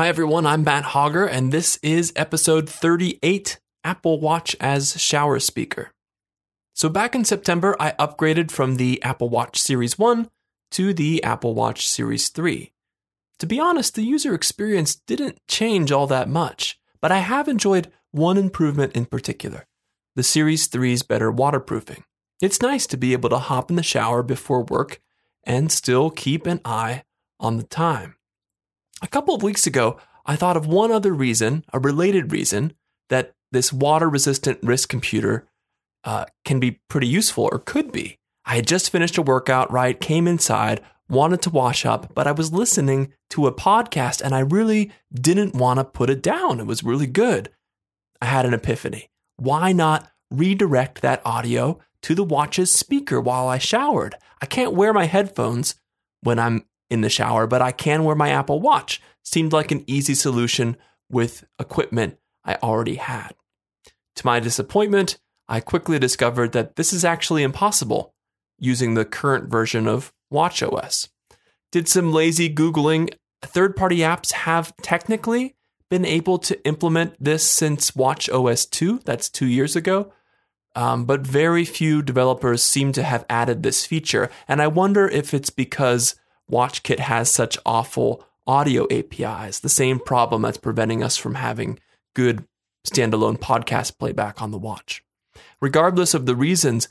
[0.00, 0.46] Hi, everyone.
[0.46, 5.90] I'm Matt Hauger, and this is episode 38 Apple Watch as Shower Speaker.
[6.72, 10.30] So, back in September, I upgraded from the Apple Watch Series 1
[10.70, 12.72] to the Apple Watch Series 3.
[13.40, 17.92] To be honest, the user experience didn't change all that much, but I have enjoyed
[18.10, 19.66] one improvement in particular
[20.16, 22.04] the Series 3's better waterproofing.
[22.40, 25.02] It's nice to be able to hop in the shower before work
[25.44, 27.02] and still keep an eye
[27.38, 28.14] on the time.
[29.02, 32.74] A couple of weeks ago, I thought of one other reason, a related reason,
[33.08, 35.48] that this water resistant wrist computer
[36.04, 38.18] uh, can be pretty useful or could be.
[38.44, 39.98] I had just finished a workout, right?
[39.98, 44.40] Came inside, wanted to wash up, but I was listening to a podcast and I
[44.40, 46.60] really didn't want to put it down.
[46.60, 47.50] It was really good.
[48.20, 49.10] I had an epiphany.
[49.36, 54.14] Why not redirect that audio to the watch's speaker while I showered?
[54.40, 55.74] I can't wear my headphones
[56.22, 59.00] when I'm in the shower, but I can wear my Apple Watch.
[59.22, 60.76] Seemed like an easy solution
[61.10, 63.34] with equipment I already had.
[64.16, 68.14] To my disappointment, I quickly discovered that this is actually impossible
[68.58, 71.08] using the current version of WatchOS.
[71.72, 73.12] Did some lazy Googling.
[73.42, 75.56] Third party apps have technically
[75.88, 80.12] been able to implement this since WatchOS 2, that's two years ago.
[80.76, 84.30] Um, but very few developers seem to have added this feature.
[84.46, 86.14] And I wonder if it's because
[86.50, 91.78] WatchKit has such awful audio APIs, the same problem that's preventing us from having
[92.14, 92.44] good
[92.86, 95.04] standalone podcast playback on the watch.
[95.60, 96.88] Regardless of the reasons,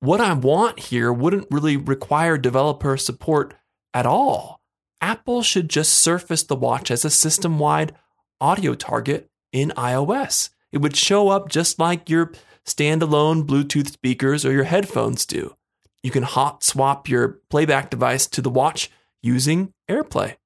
[0.00, 3.54] what I want here wouldn't really require developer support
[3.92, 4.60] at all.
[5.00, 7.94] Apple should just surface the watch as a system wide
[8.40, 10.50] audio target in iOS.
[10.72, 12.32] It would show up just like your
[12.66, 15.56] standalone Bluetooth speakers or your headphones do.
[16.02, 18.90] You can hot swap your playback device to the watch
[19.22, 20.36] using AirPlay.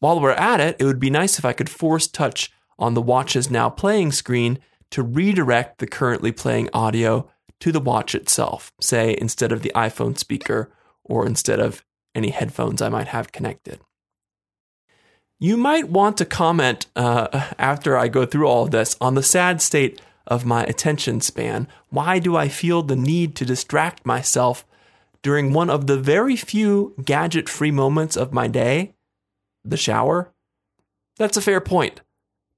[0.00, 3.02] While we're at it, it would be nice if I could force touch on the
[3.02, 4.58] watch's now playing screen
[4.90, 10.18] to redirect the currently playing audio to the watch itself, say instead of the iPhone
[10.18, 10.70] speaker
[11.04, 11.84] or instead of
[12.14, 13.80] any headphones I might have connected.
[15.38, 19.22] You might want to comment uh, after I go through all of this on the
[19.22, 21.68] sad state of my attention span.
[21.90, 24.64] Why do I feel the need to distract myself
[25.24, 28.94] during one of the very few gadget free moments of my day,
[29.64, 30.32] the shower?
[31.16, 32.02] That's a fair point.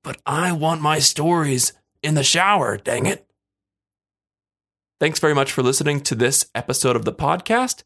[0.03, 1.73] But I want my stories
[2.03, 3.27] in the shower, dang it.
[4.99, 7.85] Thanks very much for listening to this episode of the podcast.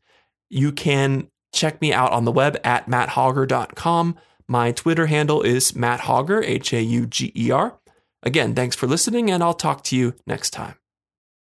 [0.48, 4.16] You can check me out on the web at matthauger.com.
[4.48, 7.78] My Twitter handle is matthauger, H A U G E R.
[8.22, 10.79] Again, thanks for listening, and I'll talk to you next time.